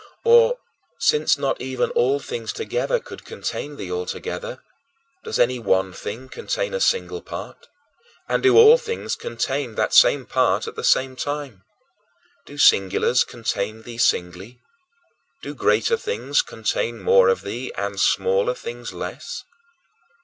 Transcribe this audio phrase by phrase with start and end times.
[0.23, 0.57] Or,
[0.97, 4.59] since not even all things together could contain thee altogether,
[5.23, 7.67] does any one thing contain a single part,
[8.27, 11.65] and do all things contain that same part at the same time?
[12.47, 14.59] Do singulars contain thee singly?
[15.43, 19.43] Do greater things contain more of thee, and smaller things less?